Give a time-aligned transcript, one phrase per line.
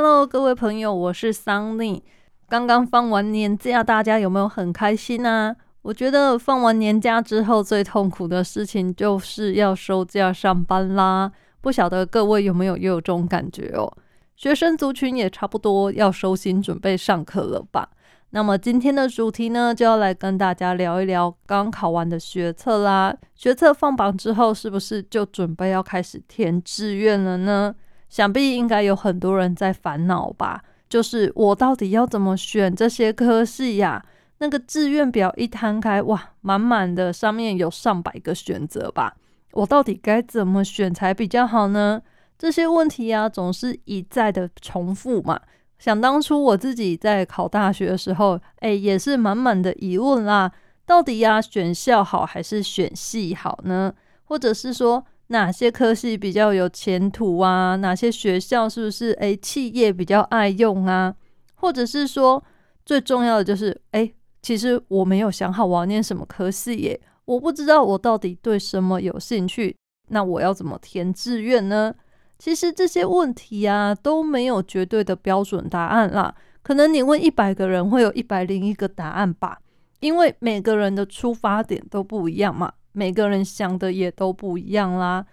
[0.00, 2.04] Hello，各位朋友，我是桑尼。
[2.48, 5.56] 刚刚放完年假，大家有没有很开心呢？
[5.82, 11.32] 我觉得放完年假之后，最痛苦的事情就是要收假上班啦。
[11.60, 13.92] 不晓得各位有没有也有这种感觉哦？
[14.36, 17.88] 学生族群也差不多要收心准备上课了吧？
[18.30, 23.12] 那么今天的主题呢，就要来跟大家聊一聊刚考完的学测啦。
[23.34, 27.74] 学测放榜之后，是不是就准备要开始填志愿了呢？
[28.08, 34.04] 想必应该有很多人在烦恼吧，就是我到底要怎么选这些科系呀？
[34.38, 39.16] 那个志愿表一摊开，哇，满满的，上面有上百个选择吧，
[39.52, 42.00] 我到底该怎么选才比较好呢？
[42.38, 45.40] 这些问题呀，总是一再的重复嘛。
[45.78, 50.50] 想当初我自己在考大学的时候，哎，也是满满的疑问啦。
[50.86, 53.92] 到底呀，选校好还是选系好呢？
[54.24, 57.76] 或者是说，哪些科系比较有前途啊？
[57.76, 61.14] 哪些学校是不是哎企业比较爱用啊？
[61.54, 62.42] 或者是说，
[62.84, 69.76] 最重要的就是哎，其实我没有想好我要念什么科系耶，我不知道我到底对什么有兴趣，
[70.08, 71.94] 那我要怎么填志愿呢？
[72.38, 79.58] 其实这些问题啊都没有绝对的标准答案啦，可能你问一百个人会有一百零一个答案吧，
[79.98, 85.24] 因为每个人的出发点都不一样嘛，每个人想的也都不一样啦。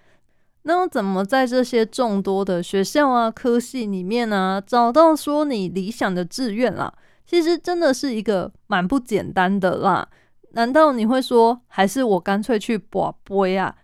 [0.61, 6.94] 那怎么在这些众多的学校啊科系里面呢，找到说你理想的志愿啦？
[7.25, 10.07] 其实真的是一个蛮不简单的啦。
[10.52, 13.75] 难道你会说，还是我干脆去博杯啊？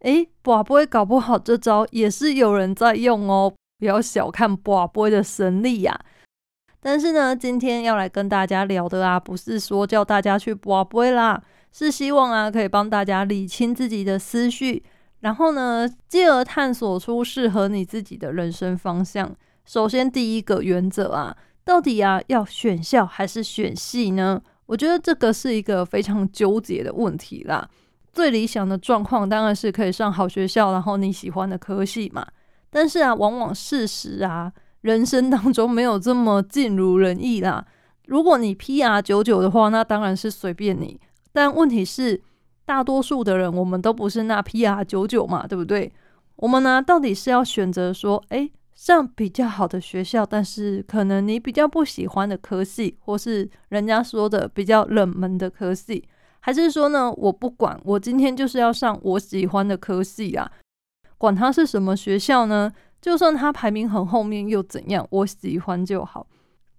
[0.00, 5.96] 诶，卜杯搞不好这招也是有人在用哦，不要小看卜杯的神力呀。
[6.80, 11.42] 但是呢，今天要来跟大家聊的啊，不是说叫大家去卜杯啦，
[11.78, 14.82] 是希望啊可以帮大家理清自己的思绪，
[15.20, 19.32] 然后呢，继而探索出适合你自己的人生方向。
[19.64, 24.42] 首先，第一个原则啊，到底啊要选校还是选系呢？
[24.66, 27.68] 我觉得这个是一个非常纠结的问题啦。
[28.12, 32.26] 最理想的状况当然是可以上好学校，然后你喜欢的科系嘛。
[32.70, 37.64] 但是啊，往往事实啊，人生当中没有这么尽如人意啦。
[38.06, 40.98] 如果你 P R 九九的话，那当然是随便你。
[41.32, 42.20] 但问题是，
[42.64, 45.92] 大多数的人我们都不是那 P R 九九嘛，对不对？
[46.36, 56.08] 我们呢，到底是要选择说，诶，上比较好的学校，但是可能你比较不喜欢的科系，或是人家说的比较冷门的科系。
[56.40, 60.50] 还是说呢，我不管，我今天就是要上我喜欢的科系啊，
[61.18, 62.72] 管它是什么学校呢？
[63.00, 65.06] 就算它排名很后面又怎样？
[65.10, 66.26] 我喜欢就好。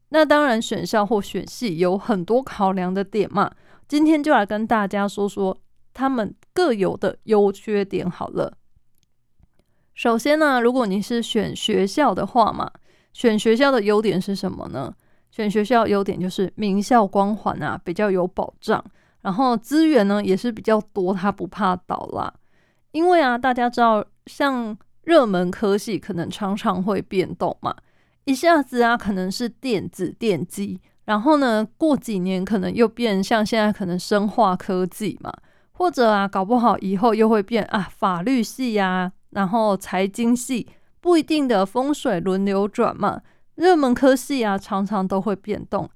[0.09, 3.51] 那当然，选校或选系有很多考量的点嘛。
[3.89, 5.57] 今天就来跟大家说说
[5.95, 8.55] 他们各有的优缺点好了。
[9.95, 12.71] 首先呢，如果你是选学校的话嘛，
[13.13, 14.93] 选学校的优点是什么呢？
[15.31, 18.83] 选学校优点就是名校光环啊，比较有保障。
[19.21, 22.31] 然后资源呢也是比较多，他不怕倒啦。
[22.91, 27.75] 因为啊，大家知道，像热门科系可能常常会变动嘛，
[28.25, 30.79] 一下子啊可能是电子电机，
[31.09, 35.33] 然后呢过几年可能又变像现在可能生化科技嘛，
[35.71, 40.67] 或者啊搞不好以后又会变啊法律系呀，然后财经系，
[41.01, 43.21] 不一定的风水轮流转嘛，
[43.55, 45.89] 热门科系啊常常都会变动。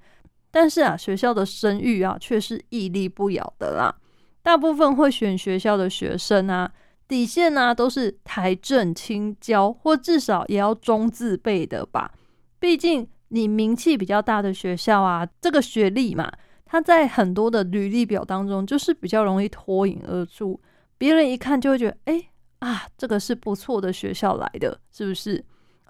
[0.50, 3.96] 但是啊，学校的声誉啊，却是屹立不摇的啦。
[4.42, 6.72] 大部分会选学校的学生啊，
[7.08, 12.12] 底线呢都是台政青交，或至少也要中字辈的吧。
[12.60, 16.32] 毕竟你名气比较大的学校啊，这个学历嘛，
[16.66, 20.62] 它在很多的履历表当中就是比较容易脱颖而出，
[21.00, 22.30] 别人一看就会觉得，哎
[22.60, 25.44] 啊，这个是不错的学校来的，是不是？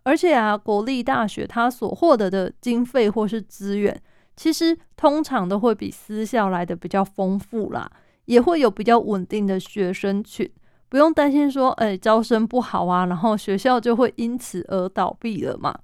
[0.03, 4.01] 而且啊，国立大学它所获得的经费或是资源。
[4.35, 7.91] 其实通常都会比私校来的比较丰富啦，
[8.25, 10.49] 也会有比较稳定的学生群，
[10.87, 15.77] 不用担心说，哎，招生不好啊，然后学校就会因此而倒闭了嘛。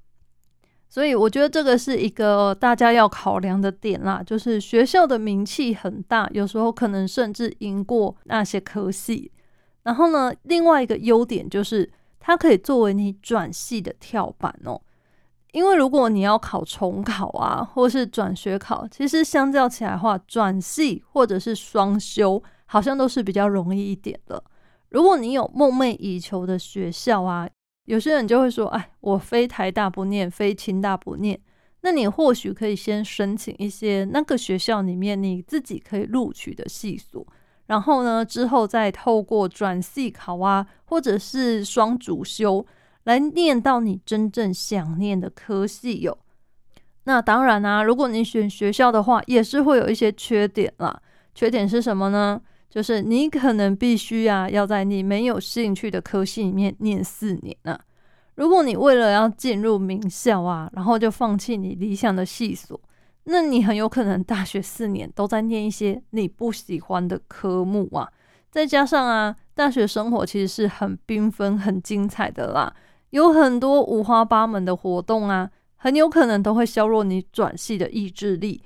[0.89, 9.31] 所以我觉得这个是一个大家要考量的点啦，就是学校的名气很大，有时候可能甚至赢过那些科系。
[9.83, 11.89] 然后呢，另外一个优点就是
[12.19, 14.81] 它可以作为你转系的跳板哦。
[15.51, 24.43] 因为如果你要考重考啊，或是转学考，其实相较起来的话，转系或者是双修，好像都是比较容易一点的。
[24.89, 27.47] 如果你有梦寐以求的学校啊，
[27.89, 31.39] 有些人就会说：“哎，我非台大不念，非清大不念。”
[31.81, 37.25] 那你或许可以先申请一些那个学校里面你自己可以录取的系所，
[37.65, 42.65] 然后呢，之后再透过转系考啊，或者是双主修。
[43.05, 46.15] 来念到你真正想念的科系哟。
[47.05, 51.01] 那当然啊，如果你选学校的话，也是会有一些缺点啦。
[51.33, 52.39] 缺点是什么呢？
[52.69, 57.79] 就是你可能必须啊，要在你没有兴趣的科系里面念四年啊。
[58.35, 62.79] 如果你为了要进入名校啊，然后就放弃你理想的系所，
[63.23, 68.07] 那你很有可能大学四年都在念一些你不喜欢的科目啊。
[68.49, 72.73] 再加上啊，大学生活其实是很缤纷、很精彩的啦，
[73.09, 78.61] 有很多五花八门的活动啊，很有可能都会削弱你转系的意志力。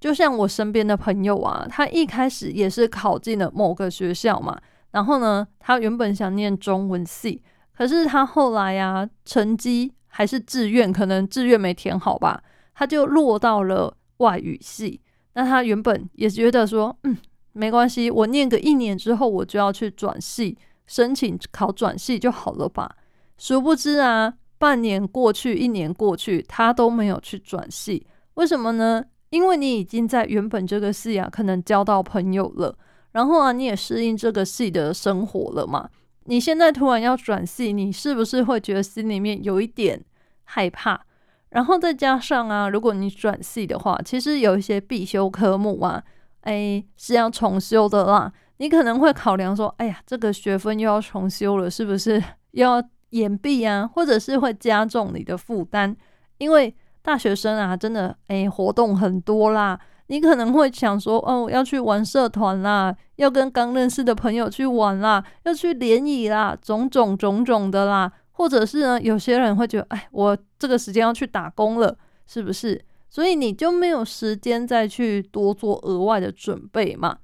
[0.00, 4.58] 就像我身边的朋友啊，他一开始也是考进了某个学校嘛，
[4.92, 7.42] 然后呢，他原本想念中文系。
[7.76, 12.42] 可是他后来呀，成绩还是志愿，可能志愿没填好吧，
[12.74, 15.00] 他就落到了外语系。
[15.34, 17.16] 那他原本也觉得说，嗯，
[17.52, 22.96] 没关系，我念个一年之后，我就要去转系，申请考转系就好了吧。
[23.38, 28.06] 殊不知啊，半年过去，一年过去，他都没有去转系。
[28.34, 29.04] 为什么呢？
[29.30, 32.76] 因为你已经在原本这个系啊，可能交到朋友了，
[33.12, 35.88] 然后啊，你也适应这个系的生活了嘛。
[36.24, 40.04] 你现在突然要转系，你是不是会觉得心里面有一点
[40.44, 41.00] 害怕？
[41.48, 46.02] 然后再加上啊，如果你转系的话，其实有一些必修科目啊，
[46.42, 48.32] 哎是要重修的啦。
[48.58, 52.22] 你可能会考量说，哎呀，这个学分又要重修了，是不是
[52.52, 53.88] 要延毕啊？
[53.92, 55.96] 或者是会加重你的负担？
[56.38, 59.78] 因为大学生啊，真的哎活动很多啦。
[60.08, 72.84] 你可能会想说，哦，要去玩社团啦，要跟刚认识的朋友去玩啦，要去联谊啦，种种种种的啦，或者是呢，有些人会觉得，哎，我这个时间要去打工了，是不是？
[73.08, 77.18] 所以你就没有时间再去多做额外的准备嘛？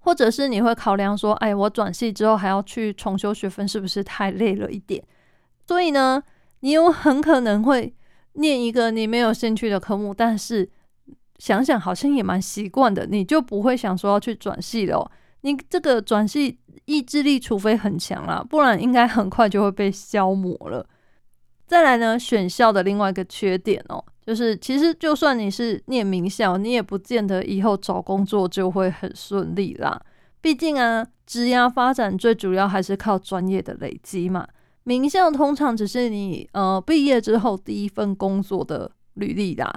[0.00, 5.02] 或者是你会考量说，哎，我转系之后还要去重修学分，是不是太累了一点？
[5.66, 6.22] 所以呢，
[6.60, 7.94] 你有很可能会
[8.34, 10.68] 念一个你没有兴趣的科目，但是。
[11.38, 15.10] 想想好像也蛮习惯的，你就不会想说要去转系了。
[15.40, 20.86] 你这个转系意志力，除非很强啦，不然应该很快就会被消磨了。
[21.66, 30.00] 再来呢，选校的另外一个缺点哦，就是其实就算你是念名校，你也不见得以后找工作就会很顺利啦。
[30.40, 34.46] 毕竟啊，职业发展最主要还是靠专业的累积嘛。
[34.84, 39.72] 名校通常只是你呃毕业之后第一份工作的履历啦。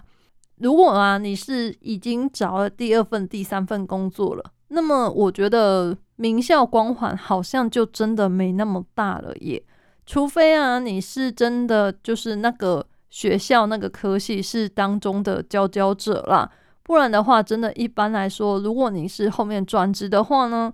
[0.58, 9.62] 如果啊，你是已经找了第二份、第三份工作了，那么我觉得名校光环好像就真的没那么大了耶。
[10.06, 16.50] 除非啊，你是真的就是那个学校那个科系是当中的佼佼者啦，
[16.84, 20.72] 不然的话，真的一般来说，如果你是后面转职的话呢，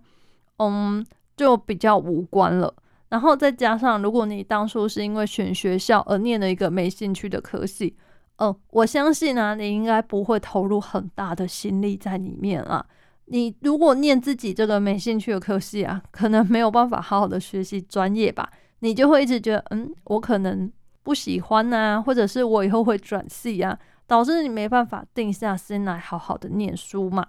[0.57, 1.03] 嗯，
[1.35, 2.73] 就比较无关了。
[3.11, 7.95] 然后再加上，如果你当初是因为选学校而念了一个没兴趣的科系。
[8.37, 12.83] 哦，我相信呢，你应该不会投入很大的心力在里面啊。
[13.25, 18.49] 你如果念自己这个没兴趣的科系啊，可能没有办法好好的学习专业吧。
[18.79, 20.71] 你就会一直觉得，嗯，我可能
[21.03, 27.27] 不喜欢呐，或者是我以后会转系啊，导致你没办法定下心来好好的念书嘛。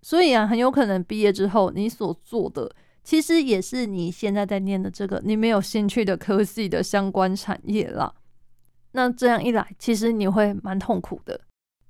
[0.00, 2.70] 所以啊，很有可能毕业之后，你所做的
[3.04, 8.14] 其实也是你现在在念的这个你没有兴趣的科系的相关产业了。
[8.92, 11.38] 那这样一来，其实你会蛮痛苦的，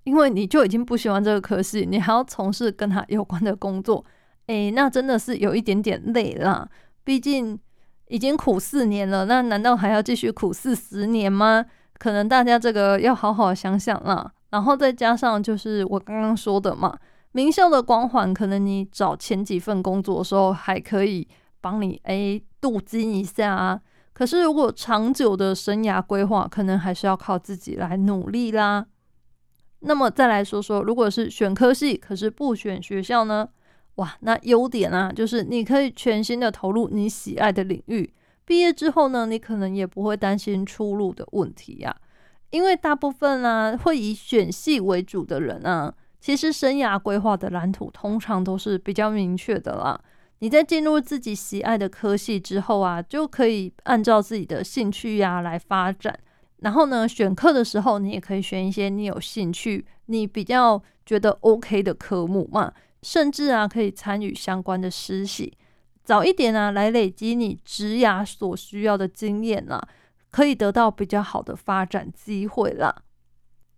[0.03, 4.05] 因为你就已经不喜欢这个科系，你还要从事跟他有关的工作，
[4.47, 6.69] 诶，那真的是有一点点累啦。
[7.05, 7.59] 毕竟
[8.09, 11.65] 已经苦四年了，那难道还要继续苦四十年吗？
[11.99, 14.33] 可能大家这个要好好想想啦。
[14.51, 16.97] 然后再加上就是我刚刚说的嘛，
[17.35, 21.27] 名校的光环，可能你找前几份工作的时候还可以
[21.61, 23.81] 帮你诶镀金一下啊。
[24.13, 28.87] 可是，如果长久的生涯规划，可能还是要靠自己来努力啦。
[29.81, 33.49] 那么再来说说，如果是选科系，可是不选学校呢？
[33.97, 38.15] 哇，那优点啊，就是你可以全心的投入你喜爱的领域。
[38.45, 41.97] 毕业之后呢，你可能也不会担心出路的问题呀。
[42.51, 45.93] 因为大部分呢，会以选系为主的人啊，
[46.25, 50.01] 其实生涯规划的蓝图通常都是比较明确的啦。
[50.39, 56.19] 你在进入自己喜爱的科系之后啊，就可以按照自己的兴趣呀来发展。
[56.61, 62.73] 然后呢，选课的时候，你也可以选一些你有兴趣、你比较觉得 OK 的科目嘛。
[63.03, 65.53] 甚至啊，可以参与相关的实习，
[66.05, 69.87] 早一点啊来累积你职涯所需要的经验啊，
[70.31, 73.03] 可以得到比较好的发展机会啦。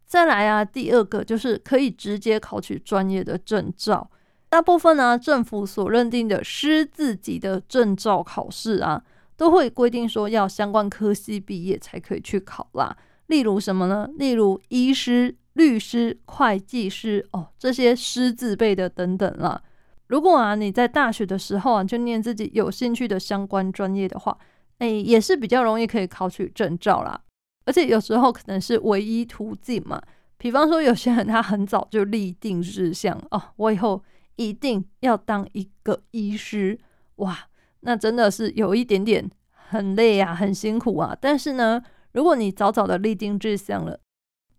[0.06, 4.08] 再来啊，第二个就是可以直接考取专业的证照。
[4.48, 9.02] 大部分呢，政府所认定的师自级的证照考试啊，
[9.36, 12.96] 都会规定说要相关科系毕业才可以去考啦。
[13.26, 14.08] 例如什么呢？
[14.16, 19.60] 例如医师、律师、会计师哦，这些师字辈的等等啦。
[20.06, 24.38] 如果啊你在大学的时候啊就念自己有兴趣的相关专业的话，
[24.78, 27.20] 哎，也是比较容易可以考取证照啦。
[27.66, 30.00] 而且有时候可能是唯一途径嘛。
[30.38, 34.02] 比方说，有些人他很早就立定志向哦，我以后
[34.36, 36.78] 一定要当一个医师
[37.16, 37.36] 哇，
[37.80, 41.16] 那真的是有一点点很累啊，很辛苦啊。
[41.20, 41.82] 但是呢，
[42.12, 43.98] 如果你早早的立定志向了，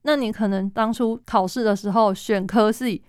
[0.01, 3.03] 那你可能当初考试的时候选科系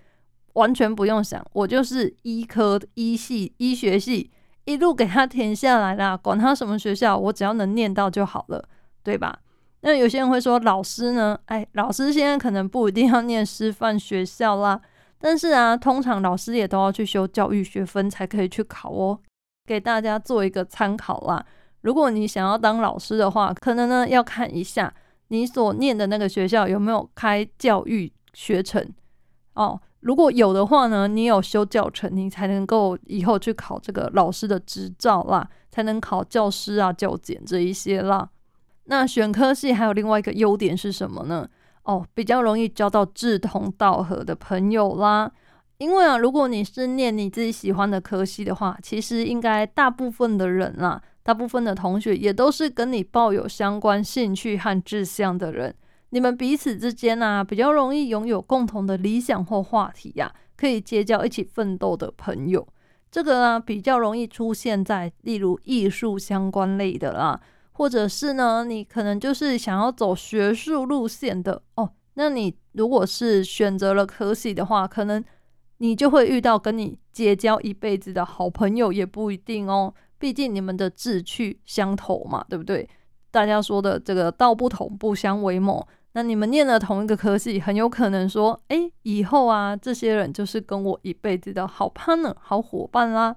[0.52, 4.30] 完全不用想，我就是医科医系医学系
[4.66, 8.68] 一路给他填下来啦，管他什么学校，我只要能念到就好了，
[9.02, 9.40] 对吧？
[9.80, 11.38] 那有些人会说，老师呢？
[11.46, 14.80] 哎，老师现在可能不一定要念师范学校啦，
[15.18, 19.18] 但是啊，通常老师也都要去修教育学分才可以去考哦。
[19.64, 21.44] 给大家做一个参考啦。
[21.82, 24.92] 如果你想要当老师的话，可能呢要看一下
[25.28, 28.84] 你所念的那个学校有没有开教育学程
[29.54, 29.80] 哦。
[30.00, 38.28] 如果有的话呢，你有修教程，你才能够以后去考这个老师的执照啦，才能考教师啊、教检这一些啦。
[38.90, 41.46] 那选科系还有另外一个优点是什么呢？
[41.82, 45.30] 哦，比较容易交到志同道合的朋友啦。
[45.76, 55.74] 因为啊，如果你是念你自己喜欢的科系的话，其实应该大部分的人啦，大部分的同学也都是跟你抱有相关兴趣和志向的人。
[56.10, 62.66] 你们彼此之间呢，比较容易拥有共同的理想或话题呀，可以结交一起奋斗的朋友。
[63.10, 67.38] 这个呢，比较容易出现在例如艺术相关类的啦。
[67.78, 71.88] 或者是呢，你可能就是想要走学术路线的哦。
[72.14, 75.24] 那你如果是选择了科系的话，可能
[75.76, 79.94] 你就会遇到跟你结交一辈子的好朋友，也不一定哦。
[80.18, 82.88] 毕竟你们的志趣相投嘛，对不对？
[83.30, 85.86] 大家说的这个道不同不相为谋。
[86.14, 93.36] 那你们念了同一个科系，很有可能说，哎，以后啊，这些人就是跟我一辈子的好 partner、好伙伴啦。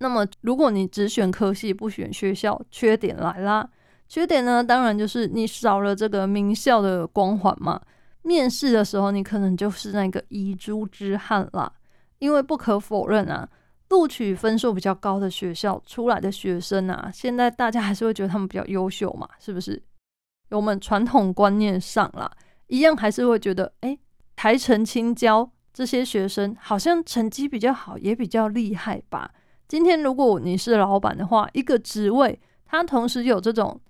[0.00, 3.68] 那么，如果你只选科系不选学校，缺点来啦。
[4.08, 7.80] 缺点呢，当然就是你少了这个名校的光环嘛。
[8.22, 11.72] 面试的时候，你可能就是那个遗珠之憾啦。
[12.18, 13.48] 因为不可否认啊，
[13.90, 19.82] 录取分数比较高的学校出来的学生啊，现在大家还是会觉得他们比较优秀嘛，是不是？
[20.50, 22.30] 我们传统观念上啦，
[22.66, 23.98] 一样还是会觉得，哎，
[24.34, 29.30] 台城青交这些学生好像成绩比较好，也比较厉害吧。
[29.70, 32.36] 今天如果你是老板的话，一个职位，
[32.66, 33.80] 他同时有这种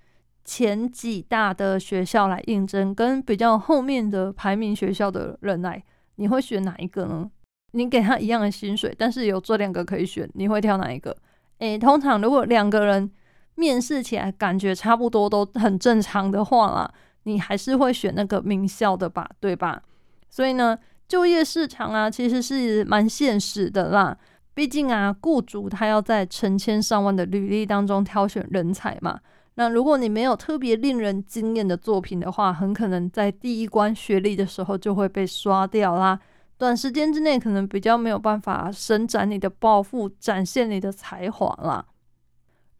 [0.44, 5.82] 前几大的学校来应征，跟比较后面的排名学校的人来，
[6.16, 7.30] 你会选哪一个呢？
[7.70, 11.16] 你给他一样的薪水，但是有这两个可以选，你会挑哪一个？
[11.60, 13.10] 诶，通常如果两个人
[13.54, 19.82] 面试起来感觉差不多都很正常的话啦，你还是会选那个名校的吧，对吧？
[20.28, 24.18] 所以呢，就业市场啊，其实是蛮现实的啦。
[24.52, 29.20] 毕竟啊，雇主他要在成千上万的履历当中挑选人才嘛。
[29.54, 36.18] 那如果你没有特别令人惊艳的作品的话，很可能在第一关学历的时候就会被刷掉啦。
[36.58, 41.86] 短时间之内可能比较没有办法伸展你的抱负，展现你的才华啦。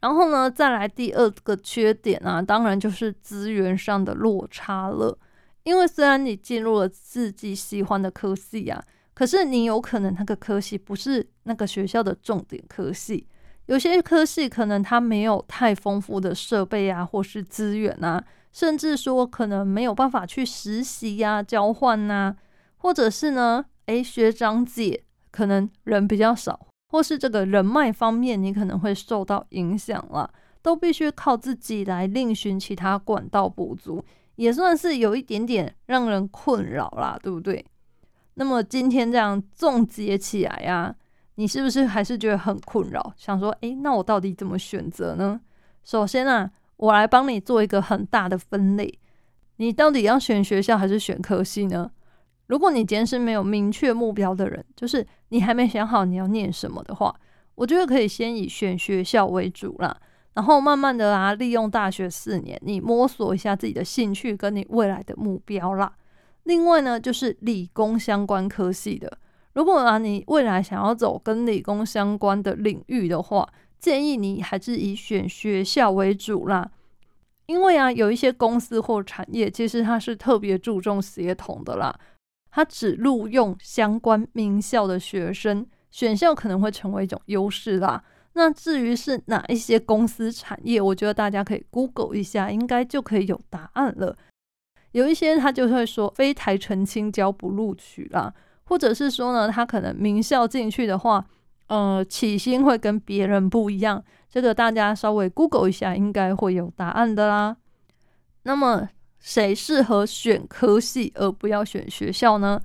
[0.01, 5.17] 然后呢，再来第二个缺点啊，当然就是资源上的落差了。
[5.63, 8.83] 因为虽然你进入了自己喜欢的科系啊。
[9.13, 13.27] 可是你有可能那个科系不是那个学校的重点科系，
[13.65, 22.35] 有些科系可能它没有太丰富的设备啊，或是资源啊，甚至说可能没有办法去实习呀、交换呐，
[22.77, 34.03] 或者是呢，诶，学长姐可能人比较少，或是这个人脉方面你可能会受到影响了，都必须靠自己来另寻其他管道补足，
[34.35, 37.63] 也算是有一点点让人困扰啦，对不对？
[38.41, 40.95] 那么今天这样总结起来呀，
[41.35, 43.13] 你是不是还是觉得很困扰？
[43.15, 45.39] 想说，诶，那我到底怎么选择呢？
[45.83, 48.91] 首先啊，我来帮你做一个很大的分类，
[49.57, 51.91] 你到底要选学校还是选科系呢？
[52.47, 57.15] 如果你今天是没有明确目标的人，就是你还没想好你要念什么的话，
[57.53, 59.95] 我觉得可以先以选学校为主啦，
[60.33, 65.93] 然后慢慢的啊，利用大学四年，你摸索一下自己的兴趣跟你未来的目标啦。
[66.51, 69.17] 另外呢，就是理工相关科系的。
[69.53, 73.47] 如果啊，你未来想要走跟理工相关的领域的话，
[73.79, 76.69] 建议你还是以选学校为主啦。
[77.45, 81.97] 因为啊，有一些公司或产业，其实它是特别注重协同的啦。
[82.49, 88.03] 它只录用相关名校的学生，选校可能会成为一种优势啦。
[88.33, 94.17] 那至于是哪一些公司产业，我觉得大家可以 Google 一下，应该就可以有答案了。
[94.91, 98.33] 有一些他就会说非台澄清交不录取啦，
[98.65, 101.25] 或者是说呢，他可能名校进去的话，
[101.67, 104.03] 呃，起薪会跟别人不一样。
[104.29, 107.55] 这个大家稍微 Google 一下，应该会有答案的啦。
[108.43, 108.87] 那么
[109.19, 112.59] 谁适合选科系而不要选学校呢？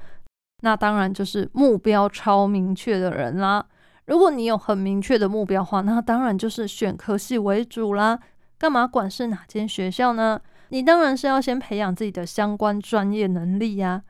[0.63, 3.67] 那当然就是目标超明确的人啦。
[4.07, 8.19] 如果你有很明确的目标话，那当然就是选科系为主啦。
[8.59, 10.41] 干嘛管是哪间学校呢？
[10.69, 14.03] 你当然是要先培养自己的相关专业能力呀。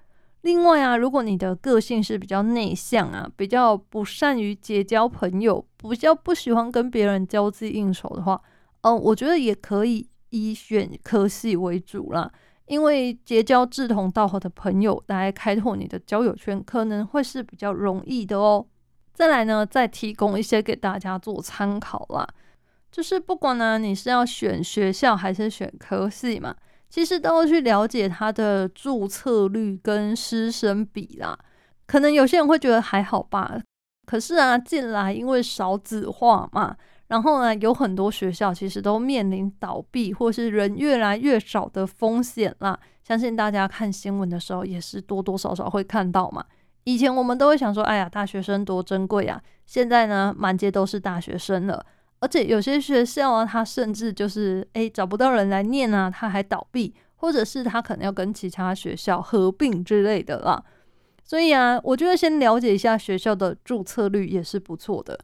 [0.43, 8.41] 另外啊，如果你的个性是比较内向啊，比较不善于结交朋友，比较不喜欢跟别人交际应酬的话，
[8.83, 12.31] 嗯，我觉得也可以以选科系为主啦。
[12.67, 18.65] 因为结交志同道合的朋友来开拓你的交友圈，可能会是比较容易的哦。
[19.13, 22.27] 再来呢，再提供一些给大家做参考啦。
[22.91, 26.55] 就是不管呢你是要选学校还是选科系嘛，
[26.89, 31.39] 其实都要去了解它的注册率跟师生比啦。
[31.87, 33.61] 可能有些人会觉得还好吧，
[34.07, 36.77] 可是啊，近来因为少子化嘛。
[37.09, 42.77] 然后呢，有很多学校其实都面临倒闭或是人越来越少的风险啦。
[43.05, 46.45] 相信大家看新闻的时候也是多多少少会看到嘛。
[46.83, 49.41] 以前我们都会想说，哎呀，大学生多珍贵啊！
[49.67, 51.85] 现在呢，满街都是大学生了，
[52.19, 60.63] 而且有些学校啊，它甚至就是哎找不到人来念啊，它还倒闭，或者是它可能要跟其他学校合并之类的啦。
[61.23, 65.19] 所以啊，我觉得先了解一下学校的注册率也是不错的。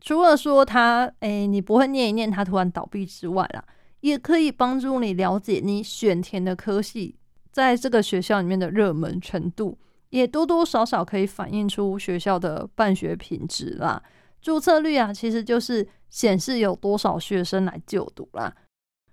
[0.00, 3.62] 除了说他，哎，你不会念一念，他突然倒闭之外啦，
[4.00, 7.14] 也可以帮助你了解你选填的科系
[7.52, 9.78] 在这个学校里面的热门程度，
[10.10, 14.02] 也多多少少可以反映出学校的办学品质啦。
[14.40, 18.54] 注册率啊，其实就是显示有多少学生来就读啦。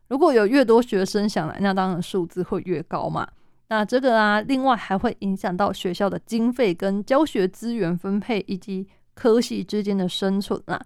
[0.09, 3.27] 如果有越多学生想来，那当然数字会越高嘛。
[3.69, 8.87] 那这个啊，另外还会影响到学校的经费跟教学资源分配以及。
[9.15, 10.81] 科系之间的生存啦，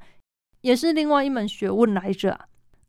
[0.62, 2.36] 也是另外一门学问来着。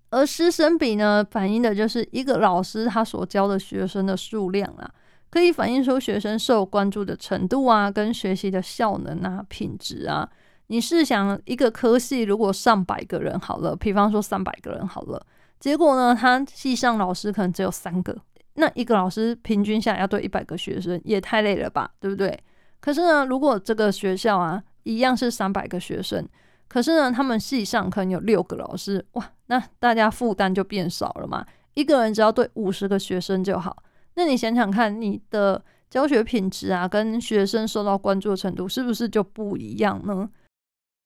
[0.08, 4.90] 而师生比呢，反映的就是一个老师他所教的学生的数量啊，
[5.28, 10.26] 可以反映出学生受关注的程度啊，跟学习的效能啊、品质啊。
[10.74, 15.24] 你试想，一个科系如果上百个人好了，比方说三百个人好了，
[15.60, 18.16] 结果呢，他系上老师可能只有三个，
[18.54, 22.36] 那一个老师平均下来要对一百个学生，也太累了吧，对不对？
[22.80, 26.28] 可是呢，如果这个学校啊，一样是三百个学生，
[26.66, 31.46] 可是呢，他们系上可能有六个老师，哇，那大家负担就变少了嘛。
[31.74, 33.80] 一个人只要对五十个学生就好，
[34.14, 40.28] 那你想想看，你的教学品质啊，跟学生受到关注的程度是不是就不一样呢？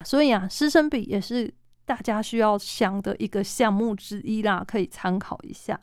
[0.04, 1.52] 所以啊，师生比也是
[1.84, 5.78] 大家需要想的一个项目之一啦，可以参考一下。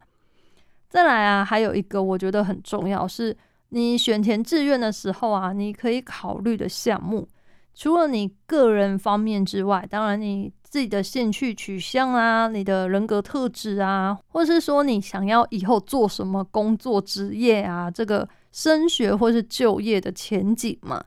[0.88, 3.36] 再来啊，还有一个我觉得很重要，是
[3.70, 7.28] 你选填志愿的时候啊，你可以考虑的项目。
[7.74, 21.04] 除了你个人方面之外，当然你自己的兴趣取向啊，你的人格特质啊，或是说你想要以后做什么工作职业啊，这个升学或是就业的前景嘛。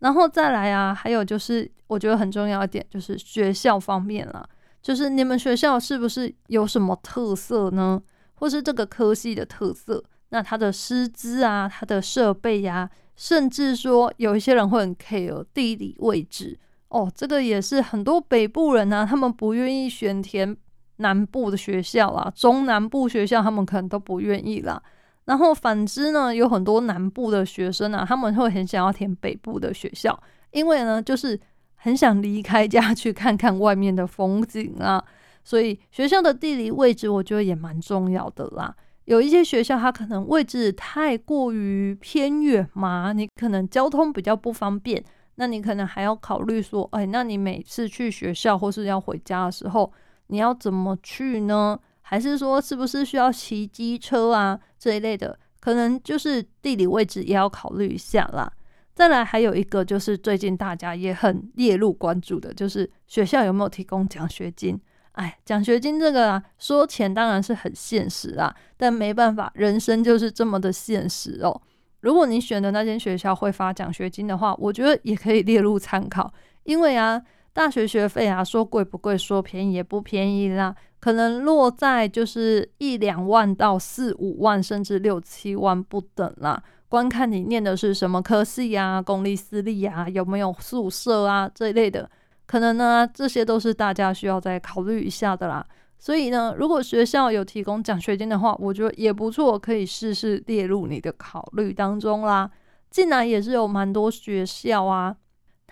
[0.00, 4.46] 然后再来啊，还有就是我觉得很重要一点就是学校方面了，
[4.82, 8.02] 就是你们学校是不是有什么特色呢？
[8.34, 10.02] 或是这个科系的特色？
[10.30, 12.90] 那它的师资啊，它的设备呀。
[13.16, 16.58] 甚至说有一些人会很 care 地理位置
[16.88, 20.56] 哦，这个也是很多北部人呢，他们不愿意选填
[20.96, 24.82] 南部的学校啦，中南部学校他们可能都不愿意啦。
[25.30, 31.38] 然后反之呢，有很多南部的学生啊，他们会很想要填北部的学校，因为呢，就是
[31.76, 35.00] 很想离开家去看看外面的风景啊。
[35.44, 38.74] 所以学校的地理位置，我觉得也蛮重要的啦。
[39.04, 45.00] 有一些学校，它可能位置太过于偏远嘛，你可能交通比较不方便，
[45.36, 49.92] 那你可能还要考虑说，哎，那你每次去学校或是要回家的时候，
[50.26, 51.78] 你要怎么去呢？
[52.10, 55.38] 还是说是不是需要骑机车啊这一类的？
[55.60, 58.52] 可能就是地理位置也要考虑一下啦。
[58.96, 64.76] 再来还有一个就是最近大家也很列入关注的，就是学校有没有提供奖学金。
[65.12, 71.62] 哎，奖学金这个啊，说钱当然是很现实啊，但没办法，人生就是这么的现实哦。
[72.00, 76.34] 如果你选的那间学校会发奖学金的话，我觉得也可以列入参考。
[76.64, 86.62] 因为啊，大学学费啊，说贵不贵，说便宜也不便宜啦，可能落在就是一两万到四五万，甚至六七万不等啦。
[86.88, 92.08] 观看你念的是什么科系啊，公立私立啊，有没有宿舍啊这一类的。
[92.46, 95.64] 可能呢，这些都是大家需要再考虑一下的啦。
[95.98, 102.50] 所以呢，如果学校有提供奖学金的话，我觉得也不错，可以试试列入你的考虑当中啦。
[102.90, 105.14] 近来也是有蛮多学校啊，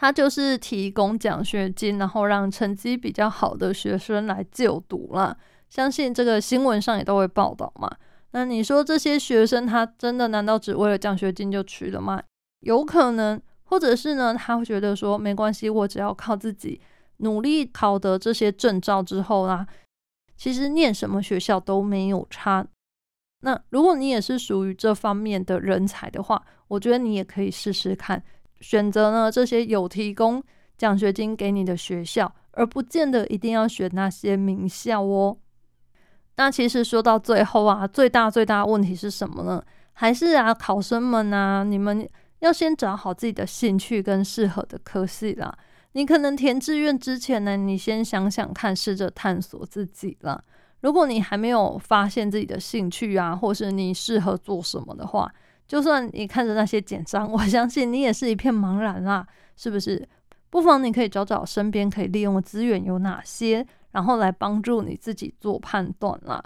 [0.00, 5.36] 它就是提供奖学金，然后让成绩比较好的学生来就读啦。
[5.68, 7.90] 相信这个新闻上也都会报道嘛。
[8.30, 12.22] 那你说这些学生他真的难道只为了奖学金就去了吗？
[12.60, 16.80] 有可能，或者是呢，他会觉得说没关系，我只要靠自己
[17.16, 19.66] 努力考得这些证照之后啦。
[20.36, 22.64] 其实念什么学校都没有差。
[23.40, 28.22] 那如果你也是属于这方面的人才的话，我觉得你也可以试试看，
[28.60, 30.42] 选择呢这些有提供
[30.76, 35.36] 奖学金给你的学校，而不见得一定要选那些名校哦。
[36.36, 39.62] 那其实说到最后啊，最大最大问题是什么呢？
[39.92, 45.52] 还是啊，考生们啊，你们要先找好自己的兴趣跟适合的科系啦。
[45.92, 50.44] 你可能填志愿之前呢，你先想想看，试着探索自己了。
[50.82, 55.28] 如果你还没有发现自己的兴趣啊，或是你适合做什么的话，
[55.68, 60.08] 就算你看着那些简章， 我相信你也是一片茫然啦，是不是？
[60.50, 66.42] 不妨你可以找找身边可以利用的资源有哪些，然后来帮助你自己做判断啦。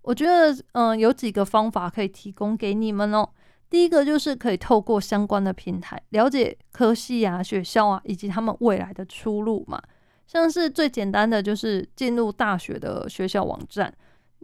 [0.00, 3.28] 我觉得，嗯，有几个方法可以提供给你们哦。
[3.68, 9.80] 第一个就是可以透过相关的平台了解科系啊、学校啊以及他们未来的出路嘛。
[10.26, 13.92] 像是最简单的就是进入大学的学校网站，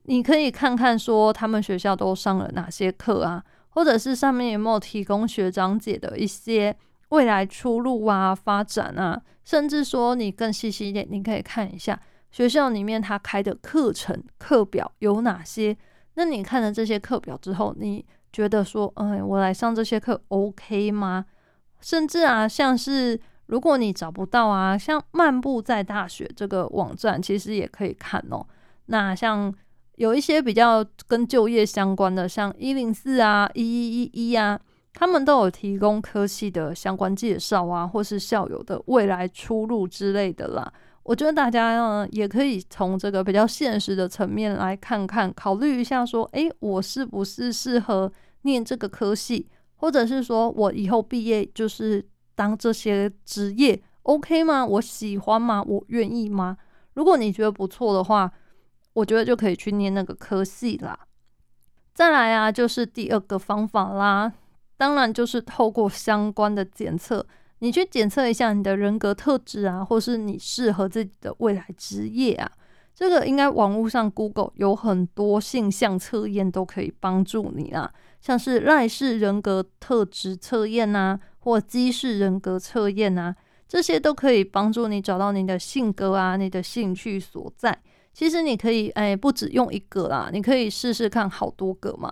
[0.05, 3.43] 你可以看看说他们学校都上了哪些课啊，
[3.77, 6.75] 或者是上面有没有提供学长姐的一些
[7.11, 15.77] 未来出路啊、发展啊，甚至说你更细心一点，你可以看一下学校里面他开的课程课表有哪些。
[16.15, 21.27] 那你看了这些课表之后，你觉得说，嗯，我来上这些课 OK 吗？
[21.83, 28.47] 甚至啊，像是如果你找不到啊，像漫步在大学这个网站，其实也可以看哦。
[28.87, 29.55] 那像
[29.97, 34.59] 有一些比较跟就业相关的，像一零四啊、一一一一啊，
[34.95, 40.73] 他们都有提供科系的相关介绍啊，或是校友的未来出路之类的啦。
[41.03, 48.11] 我觉得大家呢，也可以从这个比较现实的层面来看看，考虑一下说，诶，我是不是适合？
[48.43, 52.07] 念这个科系，或者是说我以后毕业就是
[52.37, 54.65] 当这些职业，OK 吗？
[54.65, 55.61] 我喜欢吗？
[55.67, 56.57] 我愿意吗？
[56.95, 58.31] 如果你觉得不错的话，
[58.97, 60.99] 我觉得就可以去念那个科系啦。
[61.93, 64.33] 再来啊，就是第二个方法啦，
[64.79, 67.27] 当然就是透过相关的检测，
[67.59, 72.51] 你去检测一下你的人格特质啊，或是你适合自己的未来职业啊。
[72.95, 77.93] 这个应该网络上 Google 有很多性向测验都可以帮助你啊。
[78.23, 83.35] 像是赖氏人格特质测验呐，或基氏人格测验呐，
[83.69, 87.79] 这些都可以帮助你找到你的性格啊，你的兴趣所在。
[88.17, 92.11] 其实你可以哎，不止用一个啦，你可以试试看好多个嘛。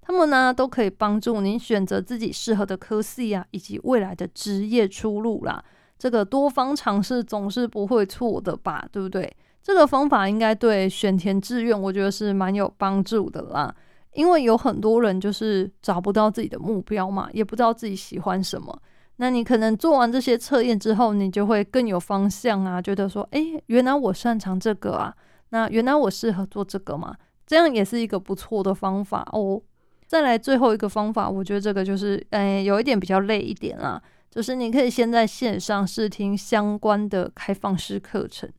[0.00, 5.62] 他们呢都可以帮助你选择自己适合的科系啊，以及未来的职业出路啦。
[5.98, 9.30] 这个多方尝试总是不会错的吧，对不对？
[9.62, 13.74] 这个方法应该对选填志愿，我觉得是蛮有帮助的啦。
[14.14, 18.74] 因为有很多人就是找不到自己的目标嘛，也不知道自己喜欢什么。
[19.16, 25.14] 那你可能做完这些测验之后，你就会更有方向啊，觉得说，哎，原来我擅长这个啊，
[25.52, 27.14] 那原来我适合做这个嘛，
[27.46, 29.62] 这样也是一个不错的方法哦。
[30.06, 38.50] 再来最后一个方法，我觉得这个就是，哎，有一点比较累一点啦，就是你可以先在线上试听相关的开放式课程，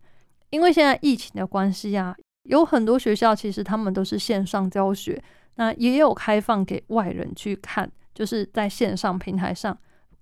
[0.50, 5.22] 因为现在疫情的关系啊，有很多学校其实他们都是线上教学。
[5.56, 9.78] 那也有开放给外人去看，就是在线上平台上，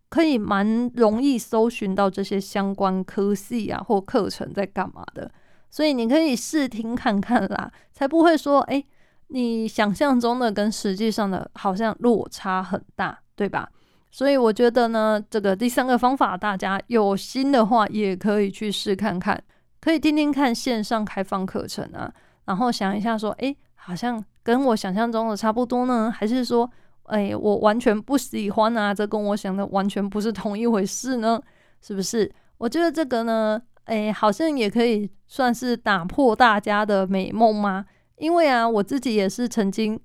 [0.10, 5.32] 可以蛮容易搜寻到这些相关科系啊或课程在干嘛的，
[5.72, 8.84] 所以你可以试听看看啦， 才不会说，哎，
[9.30, 13.68] 你想象中的跟实际上的好像落差很大，对吧？
[14.12, 19.42] 所以我觉得呢，这个第三个方法，大家有心的话也可以去试看看，
[19.80, 22.14] 可以听听看线上开放课程啊，
[22.46, 24.24] 然后想一下说，哎，好像。
[24.44, 26.68] 跟我想象中的差不多呢，还是说，
[27.04, 28.92] 哎，我完全不喜欢啊？
[28.92, 31.40] 这跟我想的完全不是同一回事呢？
[31.80, 32.34] 是不是？
[32.58, 37.86] 我觉得这个呢，哎，好像也可以算是打破大家的美梦吗？
[38.18, 40.00] 因为啊，我自己也是曾经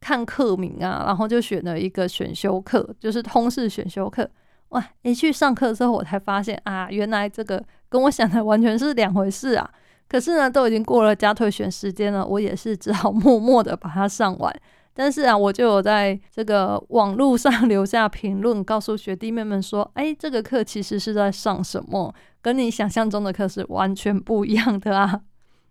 [0.00, 4.28] 看课名啊，然后就选了一个选修课，就是通识选修课。
[4.68, 9.70] 哇，一去上课之后，我才发现啊，原来这个跟我想的完全是两回事啊。
[10.08, 14.54] 可是呢，都已经过了加退选时间了，我也是只好 默默的把它上完。
[14.94, 22.14] 但是啊，我就有在这个网络上留下评论，告诉学弟妹们说：“哎，这个课其实是在上什么？
[22.42, 25.22] 跟你想象中的课是完全不一样的啊！”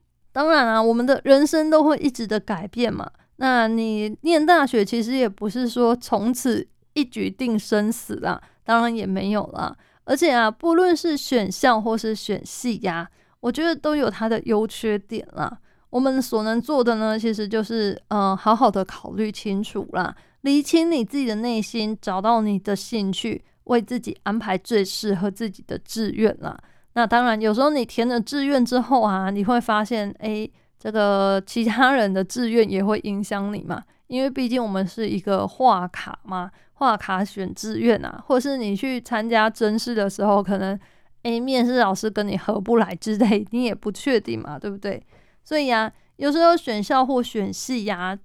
[0.34, 3.10] 当然啊，我们的人生都会一直的改变嘛。
[3.36, 9.76] 那你念大学其实也不是说从此一举定生死啦，当然也没有啦。
[10.06, 13.08] 而且啊，不论是选校或是选系呀，
[13.40, 15.60] 我觉得都有它的优缺点啦。
[15.92, 26.58] 我们所能做的呢，其实就是呃，好好的考虑清楚啦，理清你自己的内心，找到你的兴趣，为自己安排最适合自己的志愿啦。
[26.94, 30.50] 那当然，有时候你填了志愿之后啊，你会发现，哎，
[30.80, 40.80] 这个其他人的志愿也会影响你嘛，因为毕竟我们是一个画卡嘛，画卡选志愿啊，或是你去参加甄试的时候，可能
[41.24, 45.02] 诶面试老师跟你合不来之类，你也不确定嘛，对不对？
[45.44, 48.18] 所以呀，有时候选校或选系呀，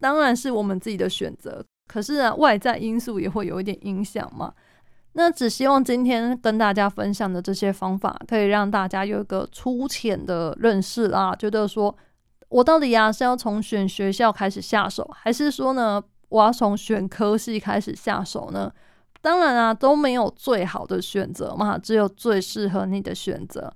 [0.00, 1.64] 当然是我们自己的选择。
[1.86, 4.52] 可是啊，外在因素也会有一点影响嘛。
[5.14, 11.36] 那只希望今天跟大家分享的这些方法，可以让大家有一个粗浅的认识啦。
[11.36, 11.94] 觉得说
[12.48, 18.72] 我到底呀是要从选学校开始下手，还是说呢，我要从选科系开始下手呢？
[19.20, 23.70] 当然啊，都没有最好的选择嘛，只有最适合你的选择。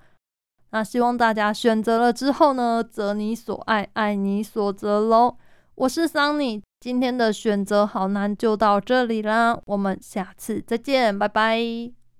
[0.76, 5.34] 那希望大家选择了之后呢，择你所爱，爱你所择喽。
[5.74, 12.05] 我是桑尼，今天的选择好难就到这里啦，我们下次再见，拜拜。